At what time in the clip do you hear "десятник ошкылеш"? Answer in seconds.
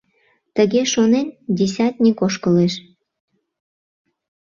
1.59-2.73